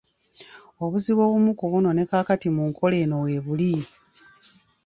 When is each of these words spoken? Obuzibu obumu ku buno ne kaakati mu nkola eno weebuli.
Obuzibu 0.83 1.21
obumu 1.27 1.51
ku 1.59 1.65
buno 1.71 1.89
ne 1.93 2.03
kaakati 2.09 2.47
mu 2.55 2.63
nkola 2.69 2.95
eno 3.03 3.15
weebuli. 3.23 3.73